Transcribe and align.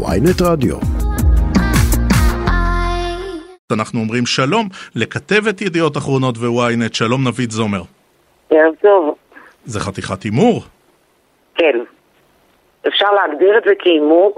ויינט 0.00 0.42
רדיו. 0.42 0.76
אנחנו 3.72 4.00
אומרים 4.00 4.26
שלום 4.26 4.68
לכתבת 4.96 5.60
ידיעות 5.60 5.96
אחרונות 5.96 6.34
וויינט, 6.36 6.94
שלום 6.94 7.28
נבית 7.28 7.50
זומר. 7.50 7.82
ערב 8.50 8.74
טוב. 8.82 9.14
זה 9.64 9.80
חתיכת 9.80 10.22
הימור. 10.22 10.62
כן. 11.54 11.78
אפשר 12.88 13.06
להגדיר 13.12 13.58
את 13.58 13.62
זה 13.64 13.72
כהימור. 13.78 14.34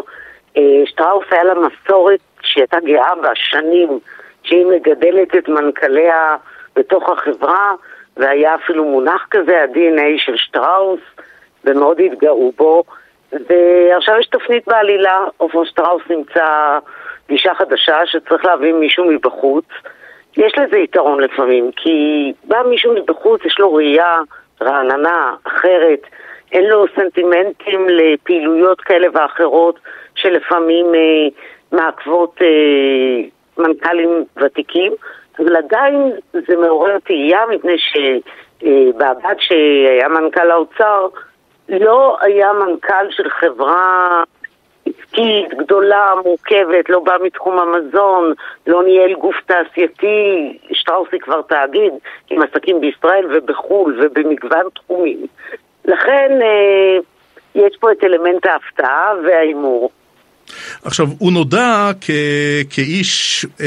אה, 0.56 0.62
שטראוס 0.86 1.24
היה 1.30 1.44
לה 1.44 1.54
מסורת 1.54 2.20
שהייתה 2.42 2.76
גאה 2.84 3.14
בה 3.22 3.30
שנים, 3.34 3.98
שהיא 4.42 4.66
מגדלת 4.66 5.36
את 5.38 5.48
מנכ"ליה 5.48 6.36
בתוך 6.76 7.08
החברה, 7.08 7.72
והיה 8.16 8.54
אפילו 8.54 8.84
מונח 8.84 9.26
כזה, 9.30 9.62
ה-DNA 9.62 10.18
של 10.18 10.36
שטראוס, 10.36 11.00
ומאוד 11.64 12.00
התגאו 12.00 12.52
בו. 12.56 12.84
ועכשיו 13.48 14.18
יש 14.18 14.26
תפנית 14.26 14.68
בעלילה, 14.68 15.24
אופן 15.40 15.64
שטראוס 15.64 16.02
נמצא 16.10 16.78
גישה 17.28 17.54
חדשה 17.54 18.06
שצריך 18.06 18.44
להביא 18.44 18.72
מישהו 18.72 19.04
מבחוץ. 19.04 19.64
יש 20.36 20.52
לזה 20.58 20.78
יתרון 20.78 21.20
לפעמים, 21.20 21.70
כי 21.76 22.32
בא 22.44 22.62
מישהו 22.70 22.94
מבחוץ, 22.94 23.44
יש 23.44 23.58
לו 23.58 23.74
ראייה 23.74 24.18
רעננה, 24.62 25.34
אחרת, 25.44 26.00
אין 26.52 26.64
לו 26.64 26.84
סנטימנטים 26.96 27.86
לפעילויות 27.88 28.80
כאלה 28.80 29.06
ואחרות 29.12 29.78
שלפעמים 30.14 30.86
אה, 30.94 31.28
מעכבות 31.72 32.36
אה, 32.42 33.28
מנכ"לים 33.58 34.24
ותיקים, 34.36 34.92
אבל 35.38 35.56
עדיין 35.56 36.12
זה 36.32 36.56
מעורר 36.56 36.98
תהייה 36.98 37.40
מפני 37.50 37.76
שבעבד 37.78 39.24
אה, 39.24 39.34
שהיה 39.38 40.08
מנכ"ל 40.08 40.50
האוצר 40.50 41.08
לא 41.68 42.16
היה 42.20 42.52
מנכ"ל 42.52 43.10
של 43.10 43.30
חברה 43.30 44.22
עסקית 44.86 45.54
גדולה, 45.54 46.10
מורכבת, 46.24 46.88
לא 46.88 47.00
בא 47.00 47.16
מתחום 47.22 47.58
המזון, 47.58 48.32
לא 48.66 48.84
ניהל 48.84 49.14
גוף 49.14 49.36
תעשייתי, 49.46 50.58
שטראוס 50.72 51.08
היא 51.12 51.20
כבר 51.20 51.42
תאגיד 51.42 51.92
עם 52.30 52.42
עסקים 52.42 52.80
בישראל 52.80 53.26
ובחו"ל 53.30 54.00
ובמגוון 54.02 54.66
תחומים. 54.74 55.26
לכן 55.84 56.38
אה, 56.42 56.98
יש 57.54 57.76
פה 57.80 57.92
את 57.92 58.04
אלמנט 58.04 58.46
ההפתעה 58.46 59.12
וההימור. 59.24 59.90
עכשיו, 60.84 61.08
הוא 61.18 61.32
נודע 61.32 61.90
כ- 62.00 62.10
כאיש 62.70 63.46
אה, 63.60 63.66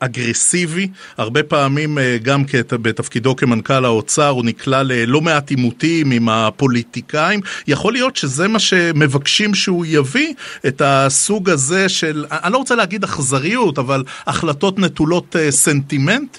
אגרסיבי, 0.00 0.88
הרבה 1.16 1.42
פעמים 1.42 1.98
אה, 1.98 2.16
גם 2.22 2.44
כת- 2.44 2.72
בתפקידו 2.72 3.36
כמנכ"ל 3.36 3.84
האוצר 3.84 4.28
הוא 4.28 4.44
נקלע 4.44 4.82
ללא 4.84 5.20
מעט 5.20 5.50
עימותים 5.50 6.10
עם 6.10 6.28
הפוליטיקאים. 6.28 7.40
יכול 7.68 7.92
להיות 7.92 8.16
שזה 8.16 8.48
מה 8.48 8.58
שמבקשים 8.58 9.54
שהוא 9.54 9.84
יביא, 9.88 10.34
את 10.66 10.82
הסוג 10.84 11.50
הזה 11.50 11.88
של, 11.88 12.24
אני 12.44 12.52
לא 12.52 12.58
רוצה 12.58 12.74
להגיד 12.74 13.04
אכזריות, 13.04 13.78
אבל 13.78 14.02
החלטות 14.26 14.78
נטולות 14.78 15.36
אה, 15.36 15.50
סנטימנט? 15.50 16.38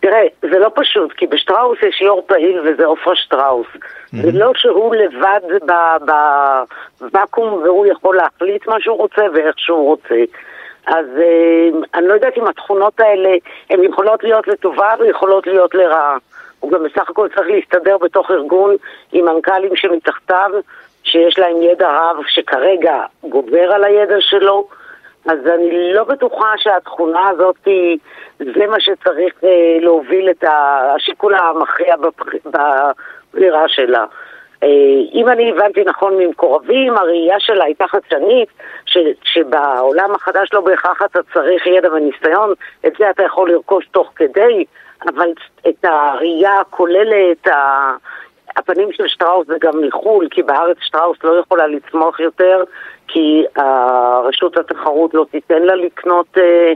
תראה, 0.00 0.20
זה 0.42 0.58
לא 0.58 0.70
פשוט, 0.74 1.12
כי 1.16 1.26
בשטראוס 1.26 1.78
יש 1.88 2.00
יו"ר 2.00 2.22
פעיל 2.26 2.60
וזה 2.60 2.84
עופרה 2.84 3.12
שטראוס. 3.16 3.66
זה 4.22 4.30
לא 4.32 4.52
שהוא 4.54 4.94
לבד 4.94 5.40
בוואקום 7.00 7.52
והוא 7.52 7.86
יכול 7.86 8.16
להחליט 8.16 8.68
מה 8.68 8.80
שהוא 8.80 8.96
רוצה 8.96 9.22
ואיך 9.34 9.58
שהוא 9.58 9.86
רוצה. 9.86 10.14
אז 10.86 11.06
אה, 11.18 11.68
אני 11.94 12.08
לא 12.08 12.14
יודעת 12.14 12.38
אם 12.38 12.46
התכונות 12.46 13.00
האלה, 13.00 13.30
הן 13.70 13.84
יכולות 13.84 14.24
להיות 14.24 14.48
לטובה 14.48 14.94
ויכולות 14.98 15.46
להיות 15.46 15.74
לרעה. 15.74 16.16
הוא 16.60 16.70
גם 16.72 16.82
בסך 16.82 17.10
הכל 17.10 17.28
צריך 17.34 17.48
להסתדר 17.48 17.98
בתוך 17.98 18.30
ארגון 18.30 18.76
עם 19.12 19.24
מנכ"לים 19.24 19.76
שמתחתיו, 19.76 20.50
שיש 21.04 21.38
להם 21.38 21.62
ידע 21.62 21.88
רב 21.90 22.16
שכרגע 22.28 23.02
גובר 23.24 23.72
על 23.72 23.84
הידע 23.84 24.16
שלו. 24.20 24.68
אז 25.26 25.38
אני 25.54 25.92
לא 25.92 26.04
בטוחה 26.04 26.52
שהתכונה 26.56 27.28
הזאת 27.28 27.56
היא, 27.66 27.98
זה 28.38 28.66
מה 28.66 28.80
שצריך 28.80 29.34
אה, 29.44 29.78
להוביל 29.80 30.30
את 30.30 30.44
השיקול 30.48 31.34
המכריע 31.34 31.96
בבחירה 33.34 33.68
שלה. 33.68 34.04
אה, 34.62 34.68
אם 35.12 35.28
אני 35.28 35.50
הבנתי 35.50 35.84
נכון 35.84 36.18
ממקורבים, 36.18 36.96
הראייה 36.96 37.40
שלה 37.40 37.64
הייתה 37.64 37.84
חדשנית, 37.88 38.48
שבעולם 39.22 40.14
החדש 40.14 40.48
לא 40.52 40.60
בהכרח 40.60 41.02
אתה 41.02 41.18
צריך 41.34 41.66
ידע 41.66 41.92
וניסיון, 41.92 42.52
את 42.86 42.92
זה 42.98 43.10
אתה 43.10 43.22
יכול 43.22 43.50
לרכוש 43.50 43.86
תוך 43.90 44.12
כדי, 44.16 44.64
אבל 45.02 45.32
את 45.68 45.84
הראייה 45.84 46.60
הכוללת, 46.60 47.46
הפנים 48.56 48.92
של 48.92 49.08
שטראוס 49.08 49.46
זה 49.46 49.54
גם 49.60 49.80
מחו"ל, 49.86 50.28
כי 50.30 50.42
בארץ 50.42 50.76
שטראוס 50.80 51.18
לא 51.24 51.32
יכולה 51.32 51.66
לצמוח 51.66 52.20
יותר, 52.20 52.64
כי 53.08 53.44
רשות 54.24 54.56
התחרות 54.56 55.14
לא 55.14 55.26
תיתן 55.30 55.62
לה 55.62 55.74
לקנות 55.74 56.38
אה, 56.38 56.72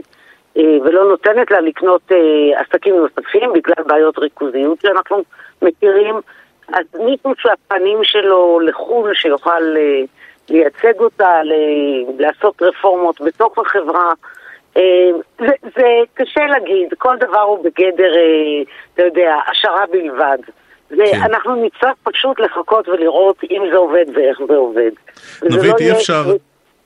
אה, 0.57 0.77
ולא 0.83 1.09
נותנת 1.09 1.51
לה 1.51 1.61
לקנות 1.61 2.11
עסקים 2.55 2.95
נוספים 2.95 3.53
בגלל 3.53 3.83
בעיות 3.85 4.17
ריכוזיות 4.17 4.81
שאנחנו 4.81 5.23
מכירים. 5.61 6.15
אז 6.73 7.01
מישהו 7.05 7.33
שהפנים 7.37 7.99
שלו 8.03 8.59
לחו"ל, 8.59 9.13
שיוכל 9.13 9.61
לייצג 10.49 10.99
אותה, 10.99 11.41
לעשות 12.19 12.61
רפורמות 12.61 13.21
בתוך 13.21 13.57
החברה, 13.57 14.11
זה, 15.39 15.53
זה 15.77 15.87
קשה 16.13 16.45
להגיד, 16.45 16.93
כל 16.97 17.17
דבר 17.17 17.41
הוא 17.41 17.63
בגדר, 17.63 18.11
אתה 18.93 19.03
יודע, 19.03 19.35
השערה 19.51 19.85
בלבד. 19.91 20.37
ואנחנו 20.91 21.55
כן. 21.55 21.61
נצטרך 21.65 21.93
פשוט 22.03 22.39
לחכות 22.39 22.87
ולראות 22.87 23.37
אם 23.51 23.63
זה 23.71 23.77
עובד 23.77 24.05
ואיך 24.13 24.39
זה 24.47 24.55
עובד. 24.55 24.91
נבית, 25.43 25.71
לא 25.71 25.77
אי 25.79 25.91
אפשר... 25.91 26.23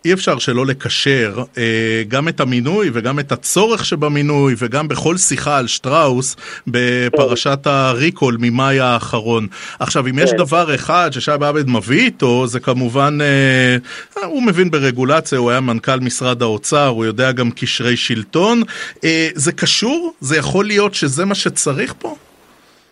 אי 0.06 0.14
אפשר 0.14 0.38
שלא 0.40 0.66
לקשר 0.66 1.31
אה, 1.58 2.03
גם 2.08 2.28
את 2.28 2.40
המינוי 2.40 2.90
וגם 2.94 3.19
את 3.19 3.31
הצורך 3.31 3.86
שבמינוי 3.86 4.53
וגם 4.58 4.88
בכל 4.88 5.18
שיחה 5.18 5.58
על 5.58 5.68
שטראוס 5.68 6.36
בפרשת 6.68 7.59
הריקול 7.66 8.38
ממאי 8.40 8.80
האחרון. 8.80 9.47
עכשיו, 9.80 10.08
אם 10.08 10.19
יש 10.19 10.31
כן. 10.31 10.38
דבר 10.38 10.75
אחד 10.75 11.09
ששי 11.12 11.31
עבד 11.31 11.69
מביא 11.69 12.06
איתו, 12.06 12.47
זה 12.47 12.59
כמובן, 12.59 13.18
אה, 13.22 14.25
הוא 14.25 14.44
מבין 14.44 14.72
ברגולציה, 14.72 15.38
הוא 15.38 15.52
היה 15.52 15.59
מנכ"ל 15.59 16.00
משרד 16.02 16.42
האוצר, 16.42 16.88
הוא 16.88 17.06
יודע 17.06 17.31
גם 17.31 17.52
קשרי 17.52 17.97
שלטון. 17.97 18.62
אה, 19.03 19.28
זה 19.34 19.52
קשור? 19.52 20.13
זה 20.19 20.38
יכול 20.38 20.66
להיות 20.66 20.94
שזה 20.94 21.25
מה 21.25 21.36
שצריך 21.36 21.94
פה? 22.00 22.16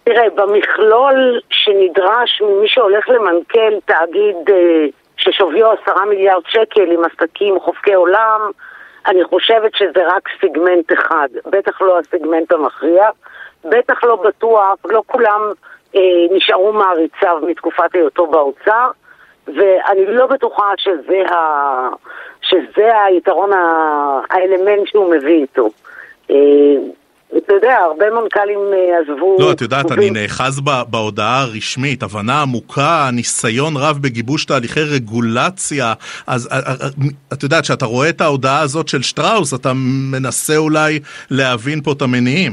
תראה, 0.03 0.29
במכלול 0.35 1.39
שנדרש 1.49 2.41
ממי 2.41 2.67
שהולך 2.67 3.09
למנכ"ל 3.09 3.73
תאגיד 3.85 4.49
אה, 4.49 5.00
ששוויו 5.21 5.71
עשרה 5.71 6.05
מיליארד 6.05 6.43
שקל 6.47 6.91
עם 6.91 7.01
עסקים 7.03 7.59
חופקי 7.59 7.93
עולם, 7.93 8.51
אני 9.07 9.23
חושבת 9.23 9.75
שזה 9.75 10.07
רק 10.07 10.29
סגמנט 10.41 10.93
אחד, 10.93 11.27
בטח 11.45 11.81
לא 11.81 11.99
הסגמנט 11.99 12.51
המכריע, 12.51 13.09
בטח 13.65 14.03
לא 14.03 14.15
בטוח, 14.15 14.75
לא 14.85 15.03
כולם 15.07 15.41
אה, 15.95 16.01
נשארו 16.31 16.73
מעריציו 16.73 17.37
מתקופת 17.47 17.95
היותו 17.95 18.27
באוצר, 18.27 18.91
ואני 19.47 20.05
לא 20.05 20.27
בטוחה 20.27 20.71
שזה, 20.77 21.23
ה... 21.35 21.89
שזה 22.41 23.03
היתרון, 23.03 23.53
ה... 23.53 24.19
האלמנט 24.29 24.87
שהוא 24.87 25.11
מביא 25.15 25.41
איתו. 25.41 25.69
אה, 26.31 26.35
אתה 27.37 27.53
יודע, 27.53 27.77
הרבה 27.77 28.09
מנכ"לים 28.09 28.59
אה, 28.73 28.99
עזבו... 28.99 29.37
לא, 29.39 29.51
את 29.51 29.61
יודעת, 29.61 29.91
אני 29.91 30.09
נאחז 30.09 30.59
בהודעה 30.89 31.41
הרשמית, 31.41 32.03
הבנה 32.03 32.41
עמוקה, 32.41 33.09
ניסיון 33.13 33.73
רב 33.77 33.97
בגיבוש 34.01 34.45
תהליכי 34.45 34.79
רגולציה. 34.95 35.93
אז 36.27 36.49
אה, 36.51 36.57
אה, 36.57 36.87
את 37.33 37.43
יודעת, 37.43 37.63
כשאתה 37.63 37.85
רואה 37.85 38.09
את 38.09 38.21
ההודעה 38.21 38.61
הזאת 38.61 38.87
של 38.87 39.01
שטראוס, 39.01 39.53
אתה 39.53 39.71
מנסה 40.11 40.57
אולי 40.57 40.99
להבין 41.31 41.81
פה 41.81 41.91
את 41.91 42.01
המניעים. 42.01 42.51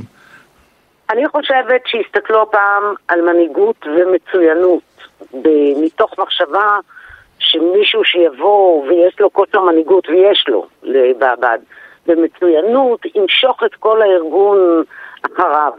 אני 1.10 1.28
חושבת 1.28 1.83
שהסתכלו 1.87 2.50
פעם 2.50 2.83
על 3.09 3.21
מנהיגות 3.21 3.87
ומצוינות, 3.87 4.83
מתוך 5.83 6.19
מחשבה 6.19 6.78
שמישהו 7.39 8.05
שיבוא 8.05 8.87
ויש 8.87 9.21
לו 9.21 9.33
כושר 9.33 9.60
מנהיגות, 9.60 10.09
ויש 10.09 10.45
לו, 10.48 10.66
לבעבד. 10.83 11.59
ומצוינות 12.09 13.01
ימשוך 13.15 13.63
את 13.65 13.75
כל 13.75 14.03
הארגון 14.03 14.83
אחריו. 15.22 15.72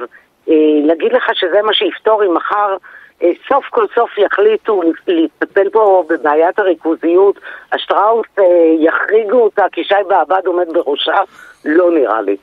אה, 0.50 0.56
להגיד 0.86 1.14
לך 1.14 1.24
שזה 1.34 1.62
מה 1.62 1.74
שיפתור 1.74 2.24
אם 2.24 2.34
מחר 2.34 2.78
אה, 3.24 3.32
סוף 3.48 3.66
כל 3.70 3.86
סוף 3.96 4.18
יחליטו 4.18 4.82
לטפל 5.08 5.70
פה 5.70 6.04
בבעיית 6.10 6.60
הריכוזיות, 6.60 7.40
השטראוס 7.72 8.28
אה, 8.40 8.44
יחריגו 8.80 9.42
אותה 9.42 9.64
כי 9.72 9.84
שי 9.84 9.96
בעבד 10.08 10.46
עומד 10.46 10.68
בראשה, 10.74 11.18
לא 11.66 11.92
נראה 11.92 12.22
לי. 12.22 12.38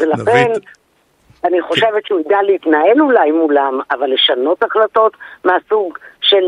ולכן... 0.00 0.52
אני 1.44 1.62
חושבת 1.62 2.06
שהוא 2.06 2.20
ידע 2.20 2.42
להתנהל 2.42 3.00
אולי 3.00 3.30
מולם, 3.30 3.80
אבל 3.90 4.12
לשנות 4.12 4.62
החלטות 4.62 5.16
מהסוג 5.44 5.98
של 6.20 6.44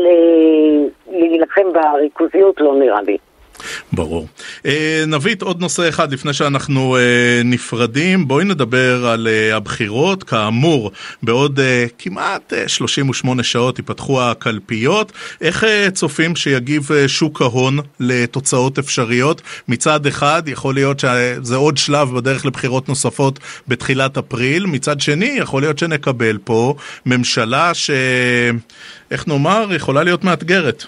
להילחם 1.11 1.73
בריכוזיות 1.73 2.61
לא 2.61 2.75
נראה 2.75 3.01
לי. 3.01 3.17
ברור. 3.93 4.27
אה, 4.65 5.03
נביט 5.07 5.41
עוד 5.41 5.61
נושא 5.61 5.89
אחד 5.89 6.13
לפני 6.13 6.33
שאנחנו 6.33 6.95
אה, 6.97 7.01
נפרדים. 7.45 8.27
בואי 8.27 8.45
נדבר 8.45 9.07
על 9.07 9.27
אה, 9.27 9.55
הבחירות. 9.55 10.23
כאמור, 10.23 10.91
בעוד 11.23 11.59
כמעט 11.97 12.53
38 12.67 13.43
שעות 13.43 13.79
ייפתחו 13.79 14.21
הקלפיות. 14.21 15.11
איך 15.41 15.63
צופים 15.93 16.35
שיגיב 16.35 16.89
שוק 17.07 17.41
ההון 17.41 17.79
לתוצאות 17.99 18.79
אפשריות? 18.79 19.41
מצד 19.67 20.05
אחד, 20.05 20.43
יכול 20.47 20.73
להיות 20.73 20.99
שזה 20.99 21.55
עוד 21.55 21.77
שלב 21.77 22.15
בדרך 22.15 22.45
לבחירות 22.45 22.89
נוספות 22.89 23.39
בתחילת 23.67 24.17
אפריל. 24.17 24.65
מצד 24.65 25.01
שני, 25.01 25.35
יכול 25.39 25.61
להיות 25.61 25.79
שנקבל 25.79 26.37
פה 26.43 26.75
ממשלה 27.05 27.73
ש... 27.73 27.91
איך 29.11 29.27
נאמר, 29.27 29.67
יכולה 29.71 30.03
להיות 30.03 30.23
מאתגרת. 30.23 30.85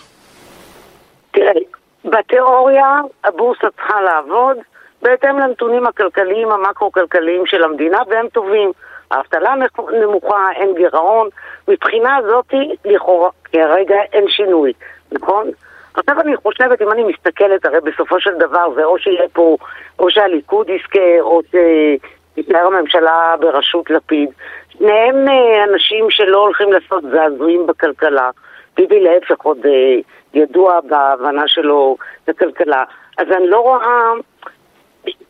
בתיאוריה 2.12 2.96
הבורסה 3.24 3.68
צריכה 3.76 4.02
לעבוד 4.02 4.58
בהתאם 5.02 5.40
לנתונים 5.40 5.88
הכלכליים, 5.88 6.52
המקרו-כלכליים 6.52 7.46
של 7.46 7.64
המדינה, 7.64 8.00
והם 8.10 8.28
טובים. 8.28 8.72
האבטלה 9.12 9.54
נמוכה, 10.02 10.52
אין 10.56 10.74
גירעון. 10.76 11.30
מבחינה 11.68 12.16
הזאת, 12.16 12.54
לכאורה, 12.86 13.30
כרגע 13.44 13.96
אין 14.14 14.26
שינוי, 14.28 14.74
נכון? 15.12 15.48
עכשיו 15.94 16.22
אני 16.22 16.38
חושבת, 16.38 16.82
אם 16.82 16.92
אני 16.92 17.04
מסתכלת, 17.04 17.66
הרי 17.66 17.80
בסופו 17.82 18.20
של 18.20 18.34
דבר 18.40 18.74
זה 18.76 18.84
או 18.84 19.00
שיהיה 19.00 19.30
פה, 19.34 19.58
או 20.00 20.12
שהליכוד 20.12 20.70
יזכה, 20.70 21.20
או 21.20 21.42
שתתאר 21.42 22.66
הממשלה 22.66 23.36
בראשות 23.40 23.90
לפיד. 23.90 24.30
שניהם 24.70 25.28
אה, 25.28 25.64
אנשים 25.64 26.06
שלא 26.10 26.38
הולכים 26.38 26.74
לעשות 26.74 27.04
זעזועים 27.12 27.68
בכלכלה. 27.68 28.30
ביבי 28.78 29.00
להפך 29.00 29.42
עוד 29.42 29.66
אה, 29.66 29.96
ידוע 30.34 30.80
בהבנה 30.82 31.48
שלו 31.48 31.98
לכלכלה. 32.28 32.84
אז 33.18 33.28
אני 33.32 33.48
לא 33.48 33.60
רואה 33.60 34.12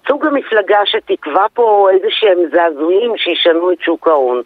סוג 0.07 0.25
המפלגה 0.25 0.79
שתקבע 0.85 1.45
פה 1.53 1.89
איזה 1.93 2.07
שהם 2.09 2.37
זעזועים 2.51 3.17
שישנו 3.17 3.71
את 3.71 3.81
שוק 3.81 4.07
ההון. 4.07 4.41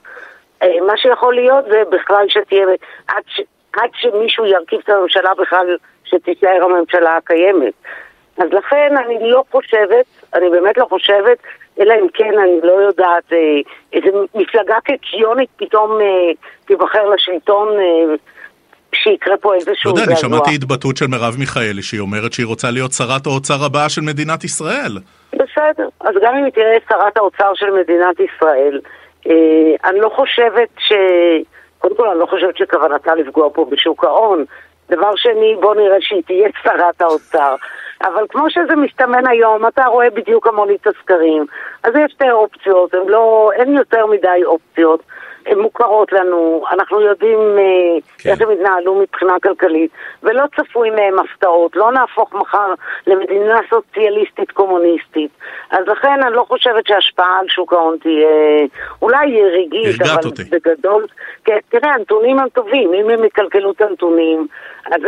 אה, 0.64 0.82
מה 0.88 0.98
שיכול 0.98 1.36
להיות 1.36 1.66
זה 1.66 1.84
בכלל 1.90 2.26
שתהיה, 2.30 2.66
עד, 3.08 3.24
ש, 3.28 3.42
עד 3.74 3.90
שמישהו 3.94 4.46
ירכיב 4.46 4.80
את 4.84 4.90
הממשלה 4.90 5.34
בכלל, 5.34 5.78
שתישאר 6.06 6.64
הממשלה 6.64 7.18
הקיימת. 7.18 7.74
אז 8.38 8.54
לכן 8.54 8.98
אני 8.98 9.32
לא 9.32 9.44
חושבת, 9.52 10.06
אני 10.34 10.50
באמת 10.50 10.78
לא 10.78 10.86
חושבת, 10.86 11.38
אלא 11.80 11.94
אם 11.94 12.08
כן 12.14 12.40
אני 12.40 12.60
לא 12.64 12.74
יודעת, 12.74 13.34
אה, 13.34 13.38
איזה 13.94 14.18
מפלגה 14.36 14.78
קקיונית 14.84 15.50
פתאום 15.56 16.02
אה, 16.02 16.32
תיבחר 16.66 17.10
לשלטון 17.10 17.68
שיקרה 19.04 19.38
פה 19.38 19.56
איזשהו 19.56 19.94
געגוע. 19.94 19.94
לא 19.94 20.00
יודע, 20.02 20.12
אני 20.12 20.22
שמעתי 20.22 20.56
התבטאות 20.56 20.98
של 20.98 21.08
מרב 21.08 21.36
מיכאלי 21.40 21.82
שהיא 21.82 22.00
אומרת 22.00 22.34
שהיא 22.34 22.46
רוצה 22.46 22.72
להיות 22.72 22.92
שרת 22.92 23.26
האוצר 23.26 23.66
הבאה 23.66 23.90
של 23.90 24.02
מדינת 24.02 24.44
ישראל. 24.44 24.98
בסדר, 25.34 25.88
אז 26.02 26.16
גם 26.22 26.36
אם 26.36 26.44
היא 26.44 26.54
תראה 26.54 26.78
שרת 26.90 27.18
האוצר 27.18 27.52
של 27.56 27.72
מדינת 27.72 28.20
ישראל, 28.20 28.80
אה, 29.28 29.90
אני 29.90 30.00
לא 30.00 30.10
חושבת 30.16 30.70
ש... 30.78 30.94
קודם 31.78 31.96
כל, 31.96 32.10
אני 32.10 32.20
לא 32.20 32.26
חושבת 32.26 32.58
שכוונתה 32.58 33.16
לפגוע 33.16 33.50
פה 33.54 33.66
בשוק 33.72 34.04
ההון. 34.04 34.46
דבר 34.90 35.16
שני, 35.16 35.56
בוא 35.62 35.76
נראה 35.76 35.98
שהיא 36.02 36.24
תהיה 36.26 36.50
שרת 36.64 37.02
האוצר. 37.02 37.56
אבל 38.04 38.26
כמו 38.30 38.50
שזה 38.50 38.76
מסתמן 38.76 39.28
היום, 39.28 39.68
אתה 39.68 39.86
רואה 39.86 40.10
בדיוק 40.10 40.48
כמוני 40.48 40.76
את 40.76 40.88
הסקרים. 40.88 41.46
אז 41.84 41.94
יש 41.96 42.12
שתי 42.12 42.32
אופציות, 42.32 42.94
לא, 43.08 43.52
אין 43.56 43.78
יותר 43.78 44.06
מדי 44.06 44.44
אופציות. 44.46 45.00
הן 45.46 45.60
מוכרות 45.60 46.12
לנו, 46.12 46.64
אנחנו 46.72 47.02
יודעים 47.02 47.40
אה, 47.40 48.02
כן. 48.18 48.30
איך 48.30 48.42
הם 48.42 48.50
התנהלו 48.50 48.96
מבחינה 48.96 49.34
כלכלית, 49.44 49.92
ולא 50.24 50.44
צפוי 50.56 50.90
מהם 50.90 51.20
הפתעות, 51.20 51.76
לא 51.76 51.92
נהפוך 51.92 52.34
מחר 52.34 52.74
למדינה 53.08 53.60
סוציאליסטית 53.70 54.52
קומוניסטית. 54.52 55.32
אז 55.72 55.88
לכן 55.88 56.24
אני 56.24 56.36
לא 56.36 56.46
חושבת 56.48 56.88
שההשפעה 56.88 57.40
על 57.40 57.46
שוק 57.50 57.74
ההון 57.74 57.98
תהיה, 58.02 58.28
אולי 59.02 59.42
רגעית, 59.44 60.02
אבל 60.02 60.22
אותי. 60.26 60.44
בגדול, 60.44 61.06
כן, 61.46 61.58
תראה, 61.70 61.94
הנתונים 61.94 62.40
הם 62.40 62.50
טובים, 62.50 62.94
אם 62.94 63.10
הם 63.10 63.24
יקלקלו 63.24 63.72
את 63.72 63.82
הנתונים, 63.82 64.48
אז 64.86 65.02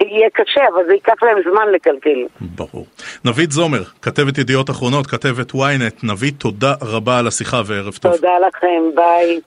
יהיה 0.00 0.28
קשה, 0.34 0.60
אבל 0.74 0.82
זה 0.86 0.92
ייקח 0.92 1.22
להם 1.22 1.38
זמן 1.50 1.72
לקלקל. 1.72 2.26
ברור. 2.40 2.86
נבית 3.24 3.50
זומר, 3.52 3.82
כתבת 4.02 4.38
ידיעות 4.38 4.70
אחרונות, 4.70 5.06
כתבת 5.06 5.52
ynet, 5.52 6.00
נבית, 6.02 6.34
תודה 6.38 6.74
רבה 6.82 7.18
על 7.18 7.26
השיחה 7.26 7.62
וערב 7.66 7.94
טוב. 7.94 8.16
תודה 8.16 8.38
לכם, 8.48 8.82
ביי. 8.94 9.40